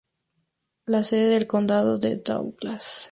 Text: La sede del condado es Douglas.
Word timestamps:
La 0.87 1.03
sede 1.03 1.29
del 1.29 1.45
condado 1.45 1.99
es 2.01 2.23
Douglas. 2.23 3.09